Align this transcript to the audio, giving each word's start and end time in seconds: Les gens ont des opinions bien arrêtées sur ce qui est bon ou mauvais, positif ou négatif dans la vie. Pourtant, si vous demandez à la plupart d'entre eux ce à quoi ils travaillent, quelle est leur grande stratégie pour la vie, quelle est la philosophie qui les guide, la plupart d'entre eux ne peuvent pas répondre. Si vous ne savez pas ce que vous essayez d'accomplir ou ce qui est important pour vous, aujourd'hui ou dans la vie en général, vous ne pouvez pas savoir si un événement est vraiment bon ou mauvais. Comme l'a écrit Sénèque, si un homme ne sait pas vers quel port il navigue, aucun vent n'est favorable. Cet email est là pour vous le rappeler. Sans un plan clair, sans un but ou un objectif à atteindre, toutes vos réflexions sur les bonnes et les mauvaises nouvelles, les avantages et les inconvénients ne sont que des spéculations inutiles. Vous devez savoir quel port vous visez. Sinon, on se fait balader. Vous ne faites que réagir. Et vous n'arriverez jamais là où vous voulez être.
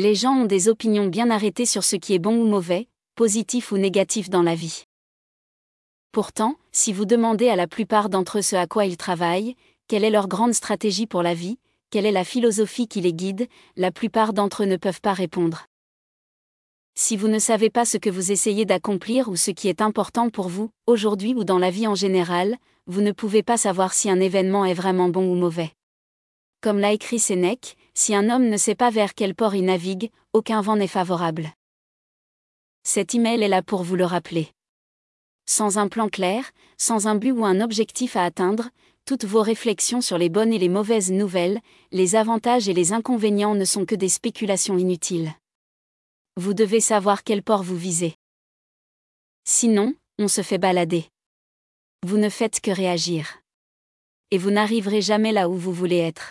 Les 0.00 0.14
gens 0.14 0.42
ont 0.42 0.44
des 0.44 0.68
opinions 0.68 1.08
bien 1.08 1.28
arrêtées 1.28 1.66
sur 1.66 1.82
ce 1.82 1.96
qui 1.96 2.14
est 2.14 2.20
bon 2.20 2.40
ou 2.40 2.46
mauvais, 2.46 2.86
positif 3.16 3.72
ou 3.72 3.78
négatif 3.78 4.30
dans 4.30 4.44
la 4.44 4.54
vie. 4.54 4.84
Pourtant, 6.12 6.54
si 6.70 6.92
vous 6.92 7.04
demandez 7.04 7.48
à 7.48 7.56
la 7.56 7.66
plupart 7.66 8.08
d'entre 8.08 8.38
eux 8.38 8.42
ce 8.42 8.54
à 8.54 8.68
quoi 8.68 8.86
ils 8.86 8.96
travaillent, 8.96 9.56
quelle 9.88 10.04
est 10.04 10.10
leur 10.10 10.28
grande 10.28 10.54
stratégie 10.54 11.08
pour 11.08 11.24
la 11.24 11.34
vie, 11.34 11.58
quelle 11.90 12.06
est 12.06 12.12
la 12.12 12.22
philosophie 12.22 12.86
qui 12.86 13.00
les 13.00 13.12
guide, 13.12 13.48
la 13.74 13.90
plupart 13.90 14.32
d'entre 14.32 14.62
eux 14.62 14.66
ne 14.66 14.76
peuvent 14.76 15.00
pas 15.00 15.14
répondre. 15.14 15.66
Si 16.94 17.16
vous 17.16 17.26
ne 17.26 17.40
savez 17.40 17.68
pas 17.68 17.84
ce 17.84 17.96
que 17.96 18.08
vous 18.08 18.30
essayez 18.30 18.66
d'accomplir 18.66 19.28
ou 19.28 19.34
ce 19.34 19.50
qui 19.50 19.66
est 19.66 19.82
important 19.82 20.30
pour 20.30 20.48
vous, 20.48 20.70
aujourd'hui 20.86 21.34
ou 21.34 21.42
dans 21.42 21.58
la 21.58 21.72
vie 21.72 21.88
en 21.88 21.96
général, 21.96 22.54
vous 22.86 23.00
ne 23.00 23.10
pouvez 23.10 23.42
pas 23.42 23.56
savoir 23.56 23.92
si 23.94 24.08
un 24.08 24.20
événement 24.20 24.64
est 24.64 24.74
vraiment 24.74 25.08
bon 25.08 25.28
ou 25.28 25.34
mauvais. 25.34 25.72
Comme 26.60 26.78
l'a 26.78 26.92
écrit 26.92 27.18
Sénèque, 27.18 27.76
si 27.98 28.14
un 28.14 28.30
homme 28.30 28.48
ne 28.48 28.56
sait 28.56 28.76
pas 28.76 28.90
vers 28.90 29.12
quel 29.12 29.34
port 29.34 29.56
il 29.56 29.64
navigue, 29.64 30.12
aucun 30.32 30.60
vent 30.60 30.76
n'est 30.76 30.86
favorable. 30.86 31.52
Cet 32.84 33.16
email 33.16 33.42
est 33.42 33.48
là 33.48 33.60
pour 33.60 33.82
vous 33.82 33.96
le 33.96 34.04
rappeler. 34.04 34.52
Sans 35.46 35.78
un 35.78 35.88
plan 35.88 36.08
clair, 36.08 36.52
sans 36.76 37.08
un 37.08 37.16
but 37.16 37.32
ou 37.32 37.44
un 37.44 37.60
objectif 37.60 38.14
à 38.14 38.22
atteindre, 38.24 38.70
toutes 39.04 39.24
vos 39.24 39.42
réflexions 39.42 40.00
sur 40.00 40.16
les 40.16 40.28
bonnes 40.28 40.52
et 40.52 40.60
les 40.60 40.68
mauvaises 40.68 41.10
nouvelles, 41.10 41.58
les 41.90 42.14
avantages 42.14 42.68
et 42.68 42.72
les 42.72 42.92
inconvénients 42.92 43.56
ne 43.56 43.64
sont 43.64 43.84
que 43.84 43.96
des 43.96 44.08
spéculations 44.08 44.78
inutiles. 44.78 45.32
Vous 46.36 46.54
devez 46.54 46.80
savoir 46.80 47.24
quel 47.24 47.42
port 47.42 47.64
vous 47.64 47.76
visez. 47.76 48.14
Sinon, 49.42 49.92
on 50.20 50.28
se 50.28 50.42
fait 50.42 50.58
balader. 50.58 51.06
Vous 52.06 52.16
ne 52.16 52.28
faites 52.28 52.60
que 52.60 52.70
réagir. 52.70 53.40
Et 54.30 54.38
vous 54.38 54.52
n'arriverez 54.52 55.02
jamais 55.02 55.32
là 55.32 55.48
où 55.48 55.56
vous 55.56 55.72
voulez 55.72 55.98
être. 55.98 56.26